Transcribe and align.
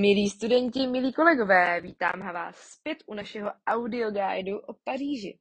Milí 0.00 0.28
studenti, 0.30 0.86
milí 0.86 1.12
kolegové, 1.12 1.80
vítám 1.80 2.20
vás 2.20 2.56
zpět 2.56 2.98
u 3.06 3.14
našeho 3.14 3.50
audioguidu 3.66 4.58
o 4.58 4.72
Paříži. 4.84 5.38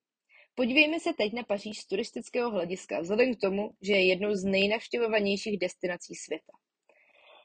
Podívejme 0.56 1.00
se 1.00 1.14
teď 1.14 1.34
na 1.34 1.44
Paříž 1.44 1.80
z 1.80 1.88
turistického 1.88 2.52
hlediska, 2.52 3.00
vzhledem 3.00 3.36
k 3.36 3.40
tomu, 3.40 3.72
že 3.82 3.94
je 3.94 4.08
jednou 4.08 4.36
z 4.36 4.44
nejnavštěvovanějších 4.44 5.60
destinací 5.60 6.16
světa. 6.16 6.54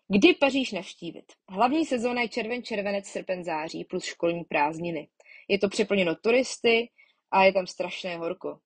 Kdy 0.08 0.34
Paříž 0.34 0.72
navštívit? 0.72 1.24
Hlavní 1.48 1.86
sezóna 1.86 2.22
je 2.22 2.28
červen, 2.28 2.62
červenec, 2.62 3.06
srpen, 3.06 3.44
září 3.44 3.84
plus 3.84 4.04
školní 4.04 4.44
prázdniny. 4.44 5.08
Je 5.48 5.58
to 5.58 5.68
přeplněno 5.68 6.14
turisty 6.14 6.90
a 7.30 7.44
je 7.44 7.52
tam 7.52 7.66
strašné 7.66 8.16
horko. 8.16 8.58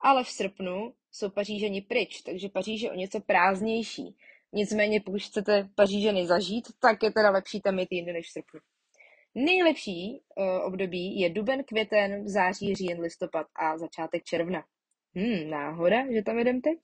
Ale 0.00 0.24
v 0.24 0.28
srpnu 0.28 0.94
jsou 1.12 1.30
Paříženi 1.30 1.80
pryč, 1.80 2.22
takže 2.22 2.48
Paříž 2.48 2.82
je 2.82 2.90
o 2.90 2.94
něco 2.94 3.20
prázdnější. 3.20 4.16
Nicméně, 4.52 5.00
pokud 5.00 5.22
chcete 5.22 5.68
Paříženy 5.74 6.26
zažít, 6.26 6.64
tak 6.80 7.02
je 7.02 7.12
teda 7.12 7.30
lepší 7.30 7.60
tam 7.60 7.78
jít 7.78 7.88
jindy 7.92 8.12
než 8.12 8.26
v 8.26 8.32
srpnu. 8.32 8.60
Nejlepší 9.34 10.20
uh, 10.36 10.64
období 10.64 11.20
je 11.20 11.30
duben, 11.30 11.64
květen, 11.64 12.28
září, 12.28 12.74
říjen, 12.74 13.00
listopad 13.00 13.46
a 13.54 13.78
začátek 13.78 14.24
června. 14.24 14.64
Hmm, 15.14 15.50
náhoda, 15.50 16.12
že 16.12 16.22
tam 16.22 16.38
jedem 16.38 16.60
teď? 16.60 16.78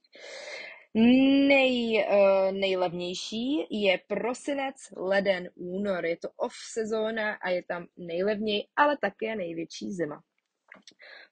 Nej, 1.48 2.06
uh, 2.08 2.52
nejlevnější 2.52 3.66
je 3.70 4.00
prosinec, 4.06 4.76
leden, 4.96 5.50
únor. 5.54 6.06
Je 6.06 6.16
to 6.16 6.28
off 6.36 6.54
sezóna 6.72 7.34
a 7.34 7.50
je 7.50 7.62
tam 7.62 7.86
nejlevněji, 7.96 8.64
ale 8.76 8.96
také 9.00 9.36
největší 9.36 9.92
zima. 9.92 10.22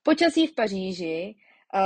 Počasí 0.03 0.47
v 0.47 0.55
Paříži 0.55 1.35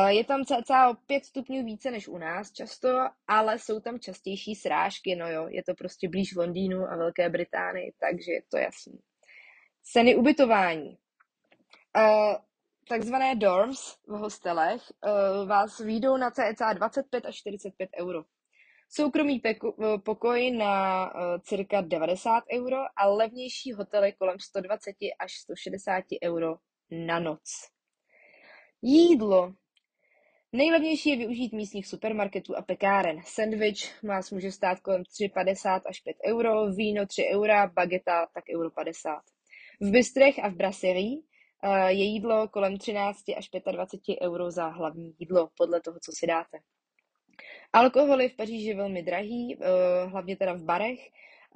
je 0.08 0.24
tam 0.24 0.44
cca 0.44 0.88
o 0.88 0.94
5 0.94 1.24
stupňů 1.24 1.64
více 1.64 1.90
než 1.90 2.08
u 2.08 2.18
nás 2.18 2.52
často, 2.52 2.88
ale 3.28 3.58
jsou 3.58 3.80
tam 3.80 4.00
častější 4.00 4.54
srážky, 4.54 5.16
no 5.16 5.30
jo, 5.30 5.46
je 5.48 5.62
to 5.64 5.74
prostě 5.74 6.08
blíž 6.08 6.34
Londýnu 6.34 6.86
a 6.86 6.96
Velké 6.96 7.28
Británii, 7.28 7.92
takže 8.00 8.32
je 8.32 8.42
to 8.50 8.56
jasný. 8.56 8.98
Ceny 9.82 10.16
ubytování. 10.16 10.98
Uh, 11.96 12.34
takzvané 12.88 13.34
dorms 13.34 13.96
v 14.06 14.12
hostelech 14.12 14.82
uh, 15.06 15.48
vás 15.48 15.78
výjdou 15.78 16.16
na 16.16 16.30
cca 16.30 16.72
25 16.72 17.26
až 17.26 17.36
45 17.36 17.90
euro. 18.00 18.24
Soukromý 18.88 19.38
peku, 19.38 19.76
pokoj 20.04 20.50
na 20.50 21.12
cirka 21.40 21.80
90 21.80 22.44
euro 22.52 22.76
a 22.96 23.08
levnější 23.08 23.72
hotely 23.72 24.12
kolem 24.12 24.38
120 24.40 24.96
až 25.18 25.32
160 25.38 26.04
euro 26.24 26.56
na 26.90 27.20
noc. 27.20 27.42
Jídlo 28.82 29.54
Nejlevnější 30.52 31.10
je 31.10 31.16
využít 31.16 31.52
místních 31.52 31.86
supermarketů 31.86 32.56
a 32.56 32.62
pekáren. 32.62 33.20
Sandwich 33.24 34.04
vás 34.04 34.30
může 34.30 34.52
stát 34.52 34.80
kolem 34.80 35.02
3,50 35.02 35.80
až 35.86 36.00
5 36.00 36.16
euro, 36.26 36.72
víno 36.72 37.06
3 37.06 37.24
eura, 37.34 37.66
bageta 37.66 38.26
tak 38.34 38.44
euro 38.56 38.70
50. 38.70 39.22
V 39.80 39.90
bistrech 39.90 40.44
a 40.44 40.48
v 40.48 40.54
brasserie 40.54 41.18
eh, 41.62 41.92
je 41.92 42.04
jídlo 42.04 42.48
kolem 42.48 42.78
13 42.78 43.18
až 43.36 43.48
25 43.72 44.16
euro 44.22 44.50
za 44.50 44.68
hlavní 44.68 45.14
jídlo, 45.18 45.48
podle 45.56 45.80
toho, 45.80 45.98
co 46.02 46.12
si 46.14 46.26
dáte. 46.26 46.58
Alkohol 47.72 48.20
je 48.20 48.28
v 48.28 48.36
Paříži 48.36 48.74
velmi 48.74 49.02
drahý, 49.02 49.58
eh, 49.60 50.06
hlavně 50.06 50.36
teda 50.36 50.52
v 50.52 50.62
barech. 50.62 51.00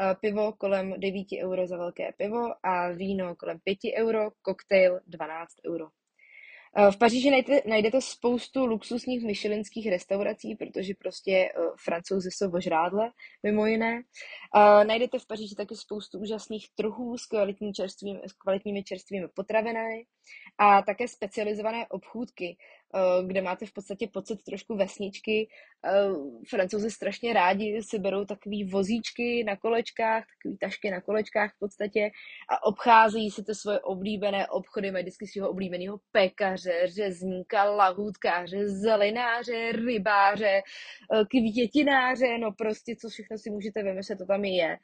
Eh, 0.00 0.14
pivo 0.20 0.52
kolem 0.52 0.94
9 0.98 1.26
euro 1.42 1.66
za 1.66 1.76
velké 1.76 2.12
pivo 2.16 2.66
a 2.66 2.88
víno 2.92 3.36
kolem 3.36 3.58
5 3.64 3.78
euro, 3.96 4.30
koktejl 4.42 5.00
12 5.06 5.54
euro. 5.66 5.88
Eh, 6.76 6.92
v 6.92 6.98
Paříži 6.98 7.30
najdete, 7.30 7.68
najdete 7.68 8.00
spoustu 8.00 8.66
luxusních 8.66 9.24
myšelinských 9.24 9.90
restaurací, 9.90 10.54
protože 10.54 10.94
prostě 10.98 11.52
uh, 11.58 11.64
francouzi 11.84 12.30
jsou 12.30 12.50
ožrádle, 12.52 13.12
mimo 13.42 13.66
jiné. 13.66 14.02
Uh, 14.56 14.84
najdete 14.84 15.18
v 15.18 15.26
Paříži 15.26 15.54
taky 15.54 15.76
spoustu 15.76 16.18
úžasných 16.18 16.66
trhů 16.74 17.18
s, 17.18 17.26
kvalitní 17.26 17.72
čerstvými, 17.72 18.20
s 18.26 18.32
kvalitními 18.32 18.84
čerstvými 18.84 19.28
potravinami 19.34 20.04
a 20.58 20.82
také 20.82 21.08
specializované 21.08 21.86
obchůdky, 21.88 22.56
uh, 22.94 23.28
kde 23.28 23.42
máte 23.42 23.66
v 23.66 23.72
podstatě 23.72 24.08
pocit 24.12 24.42
trošku 24.42 24.76
vesničky. 24.76 25.48
Uh, 26.08 26.42
francouzi 26.48 26.90
strašně 26.90 27.32
rádi 27.32 27.82
si 27.82 27.98
berou 27.98 28.24
takový 28.24 28.64
vozíčky 28.64 29.44
na 29.44 29.56
kolečkách, 29.56 30.24
takový 30.36 30.58
tašky 30.58 30.90
na 30.90 31.00
kolečkách 31.00 31.54
v 31.54 31.58
podstatě 31.58 32.10
a 32.48 32.66
obcházejí 32.66 33.30
si 33.30 33.44
ty 33.44 33.54
svoje 33.54 33.80
oblíbené 33.80 34.48
obchody, 34.48 34.90
mají 34.90 35.04
vždycky 35.04 35.26
svého 35.26 35.50
oblíbeného 35.50 36.00
pekaře, 36.12 36.82
řezníka, 36.84 37.64
lahůdkáře, 37.64 38.68
zelináře, 38.68 39.72
rybáře, 39.72 40.62
eh, 41.14 41.24
květináře, 41.30 42.38
no 42.38 42.52
prostě 42.52 42.96
co 42.96 43.08
všechno 43.08 43.38
si 43.38 43.50
můžete 43.50 43.82
vymyslet, 43.82 44.18
to 44.18 44.26
tam 44.26 44.44
je. 44.44 44.78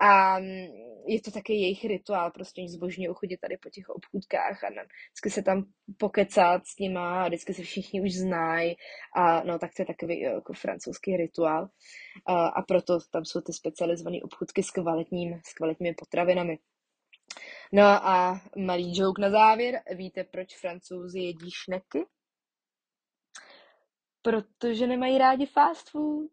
A 0.00 0.38
mm, 0.38 0.66
je 1.06 1.20
to 1.20 1.30
také 1.30 1.52
jejich 1.52 1.84
rituál, 1.84 2.30
prostě 2.30 2.60
oni 2.60 2.68
zbožně 2.68 3.08
chodit 3.12 3.36
tady 3.36 3.56
po 3.56 3.70
těch 3.70 3.88
obchůdkách 3.88 4.64
a 4.64 4.70
vždycky 5.06 5.30
se 5.30 5.42
tam 5.42 5.64
pokecat 5.98 6.66
s 6.66 6.78
nima 6.78 7.24
a 7.24 7.28
vždycky 7.28 7.54
se 7.54 7.62
všichni 7.62 8.00
už 8.00 8.14
znají 8.14 8.76
a 9.16 9.42
no 9.42 9.58
tak 9.58 9.70
to 9.76 9.82
je 9.82 9.86
takový 9.86 10.26
eh, 10.26 10.30
jako 10.30 10.52
francouzský 10.52 11.16
rituál 11.16 11.68
a, 12.26 12.48
a 12.48 12.62
proto 12.62 12.98
tam 13.12 13.24
jsou 13.24 13.40
ty 13.40 13.52
specializované 13.52 14.18
obchůdky 14.22 14.62
s 14.62 14.70
kvalitním, 14.70 15.40
s 15.46 15.54
kvalitními 15.54 15.94
potravinami. 15.94 16.58
No 17.72 17.82
a 17.82 18.40
malý 18.56 18.98
joke 18.98 19.22
na 19.22 19.30
závěr. 19.30 19.82
Víte, 19.94 20.24
proč 20.24 20.56
francouzi 20.56 21.18
jedí 21.20 21.50
šneky? 21.50 22.06
Protože 24.22 24.86
nemají 24.86 25.18
rádi 25.18 25.46
fast 25.46 25.90
food. 25.90 26.30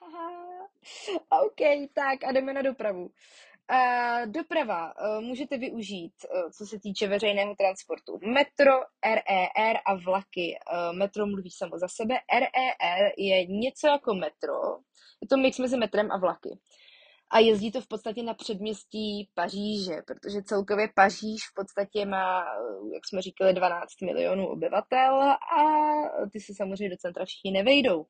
OK, 1.44 1.90
tak 1.92 2.24
a 2.24 2.32
jdeme 2.32 2.52
na 2.52 2.62
dopravu. 2.62 3.10
Doprava 4.26 4.92
uh, 4.96 5.24
můžete 5.24 5.58
využít, 5.58 6.12
uh, 6.34 6.50
co 6.50 6.66
se 6.66 6.80
týče 6.80 7.08
veřejného 7.08 7.54
transportu. 7.54 8.18
Metro, 8.26 8.72
RER 9.04 9.76
a 9.86 9.94
vlaky. 9.94 10.54
Uh, 10.72 10.96
metro 10.96 11.26
mluví 11.26 11.50
samo 11.50 11.78
za 11.78 11.88
sebe. 11.88 12.14
RER 12.32 13.12
je 13.18 13.46
něco 13.46 13.86
jako 13.86 14.14
metro. 14.14 14.54
Je 15.22 15.28
to 15.28 15.36
mix 15.36 15.58
mezi 15.58 15.76
metrem 15.76 16.12
a 16.12 16.18
vlaky 16.18 16.58
a 17.34 17.38
jezdí 17.38 17.72
to 17.72 17.80
v 17.80 17.88
podstatě 17.88 18.22
na 18.22 18.34
předměstí 18.34 19.28
Paříže, 19.34 20.02
protože 20.06 20.42
celkově 20.42 20.88
Paříž 20.94 21.42
v 21.50 21.54
podstatě 21.54 22.06
má, 22.06 22.44
jak 22.94 23.08
jsme 23.08 23.22
říkali, 23.22 23.54
12 23.54 24.00
milionů 24.02 24.46
obyvatel 24.48 25.22
a 25.22 25.36
ty 26.32 26.40
se 26.40 26.54
samozřejmě 26.54 26.90
do 26.90 26.96
centra 26.96 27.24
všichni 27.24 27.50
nevejdou. 27.50 28.04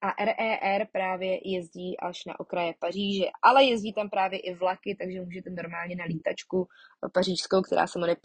A 0.00 0.24
RER 0.24 0.86
právě 0.92 1.40
jezdí 1.44 1.96
až 1.98 2.24
na 2.24 2.40
okraje 2.40 2.74
Paříže, 2.78 3.24
ale 3.42 3.64
jezdí 3.64 3.92
tam 3.92 4.10
právě 4.10 4.38
i 4.38 4.54
vlaky, 4.54 4.96
takže 5.00 5.20
můžete 5.20 5.50
normálně 5.50 5.96
na 5.96 6.04
lítačku 6.04 6.68
pařížskou, 7.14 7.62
která 7.62 7.86
se 7.86 7.98
jmenuje 7.98 8.16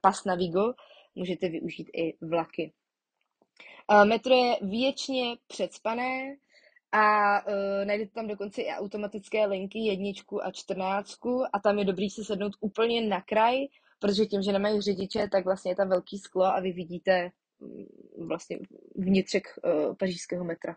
Pas 0.00 0.24
Navigo, 0.24 0.72
můžete 1.14 1.48
využít 1.48 1.90
i 1.96 2.16
vlaky. 2.20 2.72
Metro 4.04 4.34
je 4.34 4.56
věčně 4.62 5.36
předspané, 5.46 6.36
a 6.92 7.38
uh, 7.46 7.84
najdete 7.84 8.12
tam 8.12 8.26
dokonce 8.26 8.62
i 8.62 8.68
automatické 8.68 9.46
linky 9.46 9.78
jedničku 9.78 10.44
a 10.44 10.50
čtrnáctku 10.50 11.42
a 11.52 11.58
tam 11.58 11.78
je 11.78 11.84
dobrý 11.84 12.10
si 12.10 12.24
sednout 12.24 12.52
úplně 12.60 13.08
na 13.08 13.20
kraj, 13.20 13.56
protože 13.98 14.26
tím, 14.26 14.42
že 14.42 14.52
nemají 14.52 14.80
řidiče, 14.80 15.28
tak 15.32 15.44
vlastně 15.44 15.70
je 15.70 15.76
tam 15.76 15.88
velký 15.88 16.18
sklo 16.18 16.44
a 16.44 16.60
vy 16.60 16.72
vidíte 16.72 17.30
um, 17.58 18.28
vlastně 18.28 18.58
vnitřek 18.94 19.42
uh, 19.64 19.96
pařížského 19.96 20.44
metra. 20.44 20.76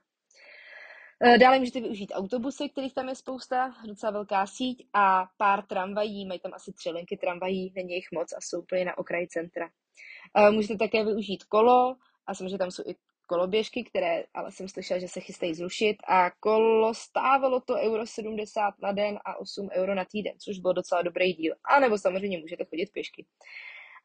Uh, 1.25 1.37
dále 1.37 1.59
můžete 1.59 1.81
využít 1.81 2.11
autobusy, 2.15 2.69
kterých 2.69 2.93
tam 2.93 3.09
je 3.09 3.15
spousta, 3.15 3.75
docela 3.87 4.11
velká 4.11 4.47
síť 4.47 4.87
a 4.93 5.25
pár 5.37 5.65
tramvají, 5.65 6.25
mají 6.25 6.39
tam 6.39 6.53
asi 6.53 6.73
tři 6.73 6.89
linky 6.89 7.17
tramvají, 7.17 7.73
není 7.75 7.93
jich 7.93 8.07
moc 8.13 8.33
a 8.33 8.41
jsou 8.41 8.59
úplně 8.59 8.85
na 8.85 8.97
okraji 8.97 9.27
centra. 9.27 9.69
Uh, 10.37 10.51
můžete 10.51 10.77
také 10.77 11.05
využít 11.05 11.43
kolo 11.43 11.95
a 12.27 12.33
samozřejmě 12.33 12.57
tam 12.57 12.71
jsou 12.71 12.83
i 12.87 12.95
koloběžky, 13.27 13.83
které 13.83 14.23
ale 14.33 14.51
jsem 14.51 14.67
slyšela, 14.67 14.99
že 14.99 15.07
se 15.07 15.19
chystají 15.19 15.53
zrušit 15.53 15.97
a 16.07 16.31
kolo 16.31 16.93
stávalo 16.93 17.59
to 17.59 17.73
euro 17.73 18.05
70 18.05 18.73
na 18.81 18.91
den 18.91 19.19
a 19.25 19.39
8 19.39 19.69
euro 19.73 19.95
na 19.95 20.05
týden, 20.05 20.33
což 20.39 20.59
byl 20.59 20.73
docela 20.73 21.01
dobrý 21.01 21.33
díl. 21.33 21.55
A 21.63 21.79
nebo 21.79 21.97
samozřejmě 21.97 22.37
můžete 22.37 22.65
chodit 22.65 22.91
pěšky. 22.91 23.25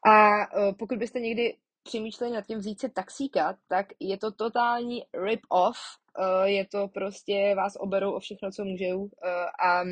A 0.07 0.41
e, 0.41 0.73
pokud 0.73 0.97
byste 0.97 1.19
někdy 1.19 1.55
přemýšleli 1.89 2.33
nad 2.33 2.45
tím 2.45 2.59
vzít 2.59 2.79
si 2.79 2.89
taxíka, 2.89 3.57
tak 3.67 3.87
je 3.99 4.17
to 4.17 4.31
totální 4.31 5.03
rip-off. 5.13 5.77
E, 6.19 6.49
je 6.49 6.65
to 6.65 6.87
prostě, 6.87 7.53
vás 7.57 7.73
oberou 7.79 8.11
o 8.11 8.19
všechno, 8.19 8.51
co 8.51 8.65
můžou. 8.65 9.05
E, 9.05 9.29
a 9.69 9.83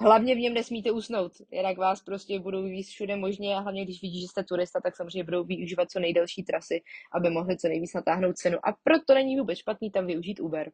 Hlavně 0.00 0.34
v 0.34 0.38
něm 0.38 0.54
nesmíte 0.54 0.90
usnout, 0.90 1.32
jinak 1.50 1.78
vás 1.78 2.02
prostě 2.02 2.38
budou 2.38 2.62
víc 2.62 2.88
všude 2.88 3.16
možně 3.16 3.56
a 3.56 3.60
hlavně 3.60 3.84
když 3.84 4.02
vidí, 4.02 4.20
že 4.20 4.28
jste 4.28 4.44
turista, 4.44 4.80
tak 4.80 4.96
samozřejmě 4.96 5.24
budou 5.24 5.44
využívat 5.44 5.90
co 5.90 6.00
nejdelší 6.00 6.42
trasy, 6.42 6.82
aby 7.12 7.30
mohli 7.30 7.56
co 7.56 7.68
nejvíc 7.68 7.94
natáhnout 7.94 8.36
cenu. 8.36 8.58
A 8.58 8.72
proto 8.84 9.14
není 9.14 9.38
vůbec 9.38 9.58
špatný 9.58 9.90
tam 9.90 10.06
využít 10.06 10.40
Uber. 10.40 10.70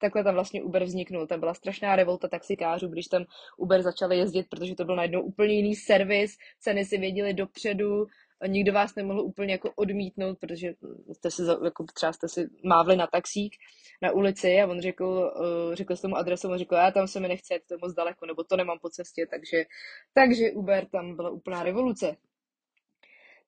Takhle 0.00 0.24
tam 0.24 0.34
vlastně 0.34 0.62
Uber 0.62 0.84
vzniknul. 0.84 1.26
Tam 1.26 1.40
byla 1.40 1.54
strašná 1.54 1.96
revolta 1.96 2.28
taxikářů, 2.28 2.88
když 2.88 3.06
tam 3.06 3.24
Uber 3.58 3.82
začali 3.82 4.18
jezdit, 4.18 4.46
protože 4.50 4.74
to 4.74 4.84
byl 4.84 4.96
najednou 4.96 5.22
úplně 5.22 5.54
jiný 5.54 5.74
servis, 5.74 6.36
ceny 6.60 6.84
si 6.84 6.98
věděli 6.98 7.34
dopředu, 7.34 8.06
nikdo 8.46 8.72
vás 8.72 8.94
nemohl 8.94 9.20
úplně 9.20 9.52
jako 9.52 9.72
odmítnout, 9.76 10.38
protože 10.38 10.74
jste 11.12 11.30
si, 11.30 11.42
jako 11.64 11.84
třeba 11.94 12.12
jste 12.12 12.28
si 12.28 12.48
mávli 12.64 12.96
na 12.96 13.06
taxík 13.06 13.56
na 14.02 14.12
ulici 14.12 14.60
a 14.60 14.66
on 14.66 14.80
řekl, 14.80 15.04
uh, 15.04 15.74
řekl 15.74 15.96
s 15.96 16.00
tomu 16.00 16.16
adresu, 16.16 16.48
on 16.48 16.58
řekl, 16.58 16.74
já 16.74 16.90
tam 16.90 17.08
se 17.08 17.20
mi 17.20 17.28
nechce, 17.28 17.58
to 17.68 17.74
je 17.74 17.78
moc 17.82 17.94
daleko, 17.94 18.26
nebo 18.26 18.44
to 18.44 18.56
nemám 18.56 18.78
po 18.78 18.90
cestě, 18.90 19.26
takže, 19.30 19.64
takže 20.14 20.50
Uber 20.50 20.86
tam 20.86 21.16
byla 21.16 21.30
úplná 21.30 21.62
revoluce. 21.62 22.16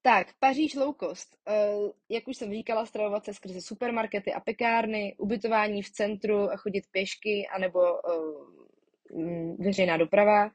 Tak, 0.03 0.27
Paříž 0.39 0.75
low 0.75 0.95
cost. 1.01 1.37
Uh, 1.49 1.91
jak 2.09 2.29
už 2.29 2.37
jsem 2.37 2.51
říkala, 2.51 2.87
stravovat 2.87 3.25
se 3.25 3.35
skrze 3.35 3.61
supermarkety 3.61 4.33
a 4.33 4.41
pekárny, 4.41 5.15
ubytování 5.19 5.83
v 5.83 5.91
centru 5.91 6.53
a 6.53 6.57
chodit 6.57 6.85
pěšky, 6.91 7.49
anebo 7.55 7.81
uh, 7.81 9.57
veřejná 9.59 9.97
doprava, 9.97 10.51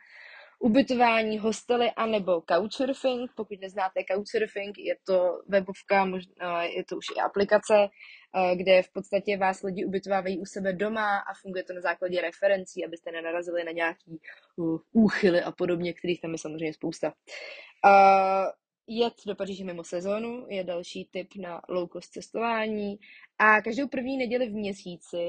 ubytování, 0.60 1.40
hostely 1.40 1.92
anebo 1.92 2.42
couchsurfing. 2.42 3.32
Pokud 3.36 3.62
neznáte 3.62 4.04
couchsurfing, 4.12 4.78
je 4.78 4.96
to 5.08 5.42
webovka, 5.48 6.06
možná, 6.06 6.64
je 6.64 6.84
to 6.84 6.98
už 6.98 7.06
i 7.18 7.20
aplikace, 7.20 7.88
kde 8.56 8.84
v 8.84 8.92
podstatě 8.94 9.38
vás 9.38 9.64
lidi 9.64 9.86
ubytovávají 9.86 10.40
u 10.40 10.46
sebe 10.46 10.74
doma 10.74 11.18
a 11.18 11.34
funguje 11.42 11.64
to 11.64 11.74
na 11.74 11.82
základě 11.82 12.22
referencí, 12.22 12.86
abyste 12.86 13.12
nenarazili 13.12 13.64
na 13.64 13.72
nějaký 13.72 14.20
uh, 14.56 14.80
úchyly 14.92 15.42
a 15.42 15.52
podobně, 15.52 15.94
kterých 15.94 16.22
tam 16.22 16.32
je 16.32 16.38
samozřejmě 16.38 16.74
spousta. 16.74 17.14
Uh, 17.86 18.46
jet 18.88 19.14
do 19.28 19.36
Paříže 19.36 19.64
mimo 19.64 19.84
sezónu 19.84 20.46
je 20.50 20.64
další 20.64 21.10
tip 21.12 21.28
na 21.36 21.62
low 21.70 21.90
cost 21.94 22.12
cestování 22.12 23.00
a 23.40 23.62
každou 23.62 23.88
první 23.88 24.18
neděli 24.18 24.50
v 24.50 24.54
měsíci 24.54 25.28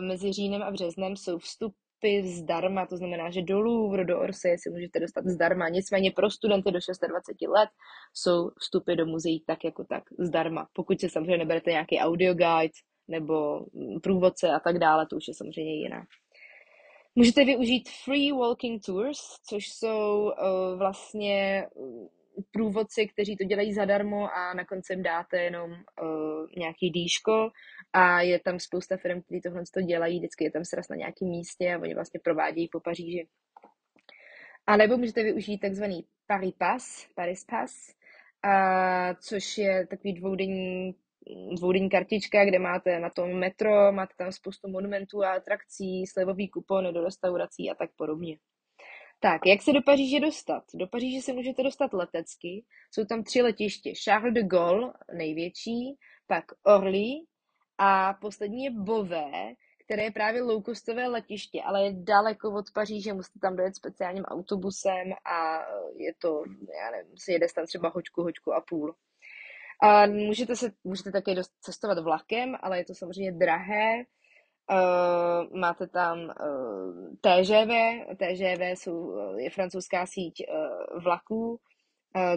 mezi 0.00 0.32
říjnem 0.32 0.62
a 0.62 0.70
březnem 0.70 1.16
jsou 1.16 1.38
vstup 1.38 1.74
vstupy 2.02 2.28
zdarma, 2.28 2.86
to 2.86 2.96
znamená, 2.96 3.30
že 3.30 3.42
do 3.42 3.60
Louvre, 3.60 4.04
do 4.04 4.20
Orsay 4.20 4.58
si 4.58 4.70
můžete 4.70 5.00
dostat 5.00 5.26
zdarma. 5.26 5.68
Nicméně 5.68 6.10
pro 6.10 6.30
studenty 6.30 6.70
do 6.70 6.78
26 7.08 7.42
let 7.48 7.68
jsou 8.14 8.50
vstupy 8.58 8.94
do 8.94 9.06
muzeí 9.06 9.44
tak 9.46 9.64
jako 9.64 9.84
tak 9.84 10.02
zdarma. 10.18 10.68
Pokud 10.72 11.00
se 11.00 11.08
samozřejmě 11.08 11.38
neberete 11.38 11.70
nějaký 11.70 11.98
audio 11.98 12.34
guide 12.34 12.74
nebo 13.08 13.66
průvodce 14.02 14.48
a 14.48 14.60
tak 14.60 14.78
dále, 14.78 15.06
to 15.06 15.16
už 15.16 15.28
je 15.28 15.34
samozřejmě 15.34 15.74
jiná. 15.74 16.04
Můžete 17.14 17.44
využít 17.44 17.88
free 18.04 18.32
walking 18.32 18.84
tours, 18.86 19.18
což 19.48 19.68
jsou 19.68 20.22
uh, 20.22 20.78
vlastně 20.78 21.66
průvodci, 22.50 23.06
kteří 23.06 23.36
to 23.36 23.44
dělají 23.44 23.74
zadarmo 23.74 24.34
a 24.34 24.54
na 24.54 24.64
konci 24.64 24.92
jim 24.92 25.02
dáte 25.02 25.42
jenom 25.42 25.70
uh, 25.70 26.46
nějaký 26.56 26.90
dýško 26.90 27.50
a 27.92 28.20
je 28.20 28.40
tam 28.40 28.58
spousta 28.58 28.96
firm, 28.96 29.22
kteří 29.22 29.40
tohle 29.40 29.62
to 29.74 29.80
dělají, 29.80 30.18
vždycky 30.18 30.44
je 30.44 30.50
tam 30.50 30.64
sraz 30.64 30.88
na 30.88 30.96
nějakém 30.96 31.28
místě 31.28 31.74
a 31.74 31.78
oni 31.78 31.94
vlastně 31.94 32.20
provádějí 32.24 32.68
po 32.68 32.80
Paříži. 32.80 33.28
A 34.66 34.76
nebo 34.76 34.96
můžete 34.96 35.22
využít 35.22 35.58
takzvaný 35.58 36.04
Paris 36.26 36.54
Pass, 36.58 37.06
Paris 37.14 37.44
Pass, 37.44 37.74
a, 38.42 39.14
což 39.14 39.58
je 39.58 39.86
takový 39.86 40.12
dvoudenní, 40.12 40.94
dvoudenní 41.56 41.90
kartička, 41.90 42.44
kde 42.44 42.58
máte 42.58 43.00
na 43.00 43.10
tom 43.10 43.38
metro, 43.38 43.92
máte 43.92 44.14
tam 44.18 44.32
spoustu 44.32 44.68
monumentů 44.68 45.22
a 45.22 45.32
atrakcí, 45.32 46.06
slevový 46.06 46.48
kupony 46.48 46.92
do 46.92 47.04
restaurací 47.04 47.70
a 47.70 47.74
tak 47.74 47.90
podobně. 47.96 48.38
Tak, 49.22 49.46
jak 49.46 49.62
se 49.62 49.72
do 49.72 49.82
Paříže 49.82 50.20
dostat? 50.20 50.64
Do 50.74 50.86
Paříže 50.86 51.22
se 51.22 51.32
můžete 51.32 51.62
dostat 51.62 51.92
letecky. 51.92 52.64
Jsou 52.90 53.04
tam 53.04 53.22
tři 53.22 53.42
letiště. 53.42 53.92
Charles 54.04 54.34
de 54.34 54.42
Gaulle, 54.42 54.92
největší, 55.14 55.98
pak 56.26 56.44
Orly 56.62 57.10
a 57.78 58.14
poslední 58.14 58.64
je 58.64 58.70
Bové, 58.70 59.30
které 59.84 60.02
je 60.02 60.10
právě 60.10 60.42
low-costové 60.42 61.10
letiště, 61.10 61.62
ale 61.62 61.84
je 61.84 61.92
daleko 61.92 62.50
od 62.54 62.64
Paříže, 62.74 63.12
musíte 63.12 63.38
tam 63.38 63.56
dojet 63.56 63.76
speciálním 63.76 64.24
autobusem 64.24 65.12
a 65.12 65.58
je 65.96 66.14
to, 66.18 66.42
já 66.78 66.90
nevím, 66.90 67.18
se 67.18 67.32
jede 67.32 67.46
tam 67.54 67.66
třeba 67.66 67.88
hoďku, 67.94 68.22
hoďku 68.22 68.52
a 68.52 68.60
půl. 68.60 68.94
A 69.82 70.06
můžete, 70.06 70.56
se, 70.56 70.72
můžete 70.84 71.12
také 71.12 71.34
cestovat 71.60 71.98
vlakem, 71.98 72.56
ale 72.60 72.78
je 72.78 72.84
to 72.84 72.94
samozřejmě 72.94 73.32
drahé. 73.32 74.04
Uh, 74.70 75.58
máte 75.58 75.86
tam 75.86 76.18
uh, 76.18 77.14
TGV, 77.20 77.72
TGV 78.16 78.62
jsou, 78.62 79.16
je 79.36 79.50
francouzská 79.50 80.06
síť 80.06 80.34
uh, 80.48 81.02
vlaků, 81.02 81.60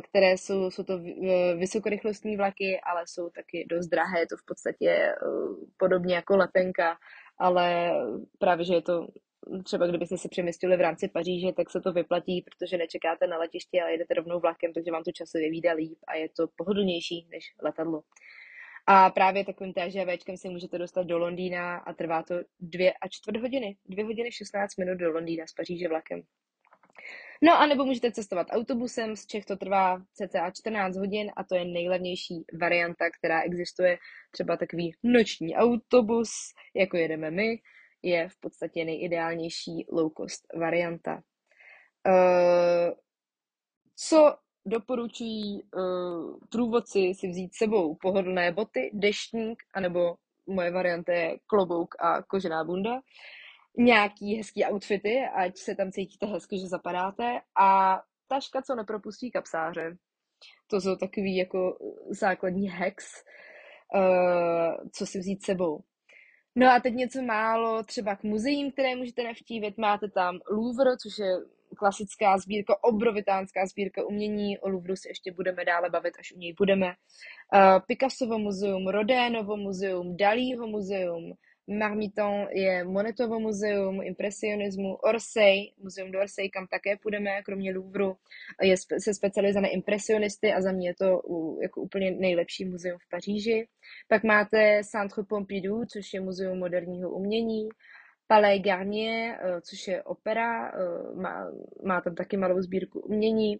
které 0.10 0.38
jsou, 0.38 0.72
jsou 0.72 0.83
to 0.83 1.00
vysokorychlostní 1.57 2.38
vlaky, 2.38 2.80
ale 2.83 3.04
jsou 3.07 3.30
taky 3.30 3.66
dost 3.69 3.88
drahé, 3.88 4.19
je 4.19 4.27
to 4.27 4.38
v 4.38 4.45
podstatě 4.45 5.16
podobně 5.77 6.16
jako 6.16 6.38
letenka, 6.38 6.98
ale 7.39 7.92
právě, 8.39 8.66
že 8.66 8.74
je 8.74 8.81
to 8.81 9.07
třeba 9.63 9.88
kdybyste 9.88 10.18
se 10.18 10.30
přemysťovali 10.30 10.78
v 10.78 10.81
rámci 10.81 11.07
Paříže, 11.07 11.54
tak 11.54 11.69
se 11.69 11.81
to 11.81 11.94
vyplatí, 11.94 12.42
protože 12.42 12.78
nečekáte 12.78 13.28
na 13.28 13.38
letiště, 13.38 13.81
ale 13.81 13.92
jedete 13.92 14.13
rovnou 14.13 14.39
vlakem, 14.39 14.74
takže 14.74 14.92
vám 14.92 15.04
to 15.04 15.12
časově 15.12 15.50
vyjde 15.50 15.74
líp 15.74 15.98
a 16.07 16.16
je 16.16 16.30
to 16.30 16.48
pohodlnější 16.56 17.28
než 17.31 17.56
letadlo. 17.62 18.01
A 18.88 19.10
právě 19.10 19.46
takovým 19.46 19.74
TŽVčkem 19.74 20.38
si 20.38 20.50
můžete 20.50 20.78
dostat 20.78 21.04
do 21.04 21.18
Londýna 21.18 21.78
a 21.78 21.94
trvá 21.94 22.24
to 22.24 22.36
dvě 22.60 22.94
a 22.94 23.08
čtvrt 23.08 23.38
hodiny. 23.42 23.78
Dvě 23.86 24.06
hodiny 24.06 24.32
16 24.32 24.78
minut 24.78 24.96
do 24.98 25.12
Londýna 25.12 25.48
z 25.48 25.54
Paříže 25.54 25.88
vlakem. 25.88 26.22
No 27.42 27.60
a 27.60 27.66
nebo 27.66 27.86
můžete 27.86 28.12
cestovat 28.12 28.48
autobusem, 28.50 29.16
z 29.16 29.26
Čech 29.26 29.46
to 29.46 29.56
trvá 29.56 30.02
cca 30.14 30.52
14 30.52 30.98
hodin 30.98 31.32
a 31.38 31.44
to 31.44 31.56
je 31.56 31.66
nejlevnější 31.66 32.46
varianta, 32.62 33.06
která 33.10 33.42
existuje. 33.42 33.98
Třeba 34.32 34.58
takový 34.58 34.92
noční 35.04 35.56
autobus, 35.56 36.30
jako 36.76 36.98
jedeme 36.98 37.31
my, 37.31 37.62
je 38.04 38.30
v 38.30 38.40
podstatě 38.40 38.86
nejideálnější 38.86 39.86
low 39.92 40.12
cost 40.18 40.46
varianta. 40.56 41.22
Uh, 42.08 42.94
co 43.96 44.38
doporučují 44.66 45.64
uh, 45.64 46.40
průvodci 46.50 47.14
si 47.14 47.28
vzít 47.28 47.56
sebou 47.56 47.96
pohodlné 47.96 48.52
boty, 48.52 48.92
deštník, 48.94 49.64
anebo 49.74 50.16
moje 50.48 50.72
varianta 50.72 51.14
je 51.14 51.38
klobouk 51.46 51.96
a 52.00 52.22
kožená 52.22 52.64
bunda, 52.64 53.02
nějaký 53.78 54.36
hezký 54.36 54.66
outfity, 54.66 55.20
ať 55.36 55.58
se 55.58 55.76
tam 55.76 55.92
cítíte 55.92 56.26
hezky, 56.26 56.60
že 56.60 56.68
zapadáte 56.68 57.42
a 57.60 58.02
taška, 58.28 58.62
co 58.62 58.76
nepropustí 58.76 59.32
kapsáře. 59.32 59.98
To 60.68 60.82
jsou 60.82 60.96
takový 60.96 61.36
jako 61.36 61.78
základní 62.10 62.68
hacks, 62.68 63.24
uh, 63.96 64.90
co 64.94 65.06
si 65.06 65.20
vzít 65.20 65.44
sebou. 65.44 65.84
No 66.56 66.72
a 66.72 66.80
teď 66.80 66.94
něco 66.94 67.22
málo 67.22 67.84
třeba 67.84 68.16
k 68.16 68.24
muzeím, 68.24 68.72
které 68.72 68.96
můžete 68.96 69.24
navštívit. 69.24 69.78
Máte 69.78 70.10
tam 70.10 70.40
Louvre, 70.52 70.98
což 70.98 71.18
je 71.20 71.38
klasická 71.75 72.38
sbírka, 72.38 72.83
obrovitánská 72.83 73.66
sbírka 73.66 74.06
umění. 74.06 74.60
O 74.60 74.69
Louvru 74.69 74.95
se 74.95 75.10
ještě 75.10 75.31
budeme 75.31 75.66
dále 75.66 75.89
bavit, 75.89 76.13
až 76.19 76.31
u 76.31 76.38
něj 76.38 76.54
budeme. 76.54 76.88
Uh, 76.88 77.80
Picassovo 77.88 78.39
muzeum, 78.39 78.88
Rodénovo 78.88 79.57
muzeum, 79.57 80.18
Dalího 80.18 80.68
muzeum, 80.68 81.33
Marmiton 81.68 82.48
je 82.51 82.83
Monetovo 82.83 83.40
muzeum 83.40 84.02
impresionismu, 84.04 84.95
Orsay, 84.95 85.71
muzeum 85.78 86.11
d'Orsay, 86.11 86.50
kam 86.50 86.68
také 86.68 86.97
půjdeme, 86.97 87.42
kromě 87.44 87.73
Louvru, 87.73 88.16
je 88.61 88.76
se 88.78 89.14
specializuje 89.14 89.61
na 89.61 89.68
impresionisty 89.68 90.54
a 90.54 90.61
za 90.61 90.71
mě 90.71 90.90
je 90.90 90.95
to 90.95 91.21
jako 91.61 91.81
úplně 91.81 92.11
nejlepší 92.11 92.66
muzeum 92.66 92.97
v 93.00 93.09
Paříži. 93.09 93.68
Pak 94.07 94.23
máte 94.23 94.81
Centre 94.83 95.23
Pompidou, 95.23 95.85
což 95.85 96.14
je 96.14 96.21
muzeum 96.21 96.59
moderního 96.59 97.09
umění, 97.09 97.69
Palais 98.28 98.60
Garnier, 98.60 99.40
eh, 99.42 99.62
což 99.62 99.88
je 99.88 100.04
opera, 100.04 100.72
eh, 100.72 101.16
má, 101.16 101.52
má 101.84 102.02
tam 102.02 102.16
taky 102.16 102.38
malou 102.38 102.62
sbírku 102.62 103.00
umění. 103.00 103.60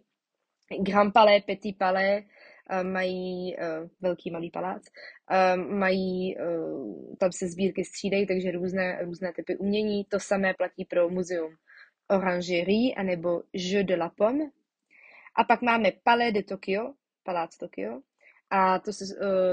Grand 0.80 1.12
Palais, 1.12 1.44
Petit 1.44 1.78
Palais, 1.78 2.24
eh, 2.70 2.82
mají 2.84 3.56
velký 4.00 4.30
malý 4.30 4.50
palác, 4.50 4.82
mají, 5.56 6.36
tam 7.18 7.32
se 7.32 7.48
sbírky 7.48 7.84
střídají, 7.84 8.26
takže 8.26 8.50
různé, 8.50 8.98
různé 9.04 9.32
typy 9.32 9.56
umění. 9.56 10.04
To 10.04 10.20
samé 10.20 10.54
platí 10.54 10.84
pro 10.84 11.08
muzeum 11.08 11.54
Orangerie 12.10 12.94
anebo 12.94 13.42
Jeux 13.52 13.86
de 13.86 13.96
la 13.96 14.08
Pomme. 14.08 14.44
A 15.36 15.44
pak 15.44 15.62
máme 15.62 15.92
Palais 16.04 16.34
de 16.34 16.42
Tokyo, 16.42 16.94
palác 17.22 17.56
Tokyo, 17.56 18.00
a 18.50 18.78
to 18.78 18.92
se 18.92 19.04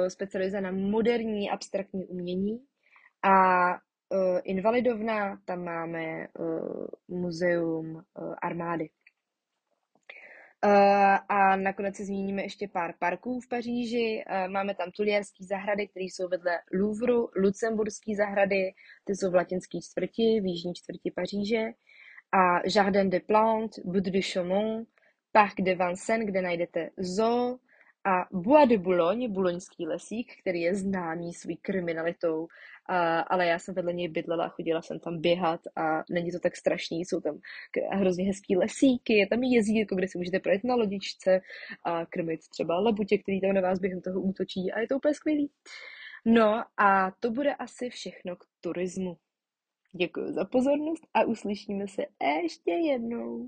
specializuje 0.07 0.61
na 0.61 0.71
moderní 0.71 1.49
abstraktní 1.49 2.05
umění. 2.05 2.65
A 3.23 3.33
Invalidovna, 4.43 5.41
tam 5.45 5.63
máme 5.63 6.27
uh, 6.39 6.85
muzeum 7.07 7.95
uh, 7.95 8.35
armády. 8.41 8.89
A 11.29 11.55
nakonec 11.55 11.95
se 11.95 12.05
zmíníme 12.05 12.41
ještě 12.41 12.67
pár 12.67 12.93
parků 12.99 13.39
v 13.39 13.47
Paříži. 13.47 14.23
Máme 14.47 14.75
tam 14.75 14.91
Tulierský 14.91 15.45
zahrady, 15.45 15.87
které 15.87 16.03
jsou 16.03 16.27
vedle 16.27 16.59
Louvru, 16.73 17.29
Lucemburský 17.35 18.15
zahrady, 18.15 18.73
ty 19.03 19.15
jsou 19.15 19.31
v 19.31 19.35
latinské 19.35 19.77
čtvrti, 19.81 20.41
v 20.41 20.45
jižní 20.45 20.73
čtvrti 20.73 21.11
Paříže. 21.11 21.63
A 22.31 22.67
Jardin 22.75 23.09
des 23.09 23.23
Plantes, 23.23 23.85
Bout 23.85 24.03
de 24.03 24.21
Chaumont, 24.21 24.87
Parc 25.31 25.53
de 25.59 25.75
Vincennes, 25.75 26.27
kde 26.27 26.41
najdete 26.41 26.89
zoo, 26.97 27.59
A 28.05 28.27
Bois 28.31 28.69
de 28.69 28.77
Boulogne, 28.77 29.29
buloňský 29.29 29.87
lesík, 29.87 30.27
který 30.41 30.61
je 30.61 30.75
známý 30.75 31.33
svou 31.33 31.55
kriminalitou, 31.61 32.47
a, 32.89 33.19
ale 33.19 33.45
já 33.47 33.59
jsem 33.59 33.75
vedle 33.75 33.93
něj 33.93 34.07
bydlela, 34.07 34.49
chodila 34.49 34.81
jsem 34.81 34.99
tam 34.99 35.21
běhat 35.21 35.61
a 35.75 36.03
není 36.09 36.31
to 36.31 36.39
tak 36.39 36.55
strašný, 36.55 37.05
jsou 37.05 37.21
tam 37.21 37.39
hrozně 37.91 38.25
hezký 38.25 38.57
lesíky, 38.57 39.13
je 39.13 39.27
tam 39.27 39.43
jezírko, 39.43 39.95
kde 39.95 40.07
si 40.07 40.17
můžete 40.17 40.39
projet 40.39 40.63
na 40.63 40.75
lodičce 40.75 41.41
a 41.83 42.05
krmit 42.05 42.39
třeba 42.49 42.79
labutě, 42.79 43.17
který 43.17 43.41
tam 43.41 43.53
na 43.53 43.61
vás 43.61 43.79
během 43.79 44.01
toho 44.01 44.21
útočí 44.21 44.71
a 44.71 44.79
je 44.79 44.87
to 44.87 44.95
úplně 44.95 45.13
skvělý. 45.13 45.51
No 46.25 46.63
a 46.77 47.11
to 47.19 47.31
bude 47.31 47.55
asi 47.55 47.89
všechno 47.89 48.35
k 48.35 48.45
turismu. 48.61 49.17
Děkuji 49.95 50.33
za 50.33 50.45
pozornost 50.45 51.07
a 51.13 51.23
uslyšíme 51.23 51.87
se 51.87 52.01
ještě 52.43 52.71
jednou. 52.71 53.47